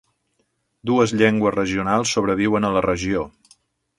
Dues 0.89 1.13
llengües 1.21 1.53
regionals 1.57 2.15
sobreviuen 2.17 2.69
a 2.71 2.75
la 2.79 2.83
regió. 2.89 3.27